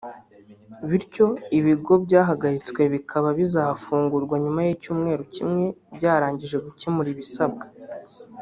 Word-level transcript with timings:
bityo 0.89 1.25
ibigo 1.57 1.93
byahagaritswe 2.05 2.81
bikaba 2.93 3.27
bizafungurwa 3.39 4.35
nyuma 4.43 4.59
y’icyumweru 4.67 5.23
kimwe 5.35 5.63
byarangije 5.95 6.57
gukemura 6.65 7.09
ibisabwa 7.15 7.65